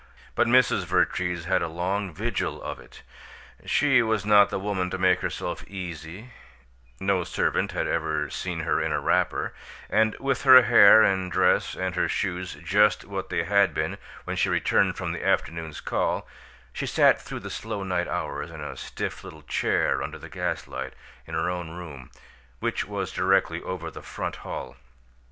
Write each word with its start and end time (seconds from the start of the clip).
But 0.33 0.47
Mrs. 0.47 0.83
Vertrees 0.85 1.45
had 1.45 1.61
a 1.61 1.67
long 1.67 2.11
vigil 2.11 2.59
of 2.63 2.79
it. 2.79 3.03
She 3.67 4.01
was 4.01 4.25
not 4.25 4.49
the 4.49 4.57
woman 4.57 4.89
to 4.89 4.97
make 4.97 5.19
herself 5.19 5.63
easy 5.67 6.31
no 6.99 7.23
servant 7.23 7.73
had 7.73 7.85
ever 7.85 8.27
seen 8.31 8.61
her 8.61 8.81
in 8.81 8.91
a 8.91 8.99
wrapper 8.99 9.53
and 9.91 10.15
with 10.19 10.41
her 10.41 10.63
hair 10.63 11.03
and 11.03 11.31
dress 11.31 11.75
and 11.75 11.93
her 11.93 12.09
shoes 12.09 12.57
just 12.63 13.05
what 13.05 13.29
they 13.29 13.43
had 13.43 13.75
been 13.75 13.99
when 14.23 14.35
she 14.35 14.49
returned 14.49 14.97
from 14.97 15.11
the 15.11 15.23
afternoon's 15.23 15.81
call, 15.81 16.27
she 16.73 16.87
sat 16.87 17.21
through 17.21 17.41
the 17.41 17.51
slow 17.51 17.83
night 17.83 18.07
hours 18.07 18.49
in 18.49 18.59
a 18.59 18.75
stiff 18.75 19.23
little 19.23 19.43
chair 19.43 20.01
under 20.01 20.17
the 20.17 20.29
gaslight 20.29 20.93
in 21.27 21.35
her 21.35 21.47
own 21.47 21.69
room, 21.69 22.09
which 22.59 22.85
was 22.87 23.11
directly 23.11 23.61
over 23.61 23.91
the 23.91 24.01
"front 24.01 24.37
hall." 24.37 24.75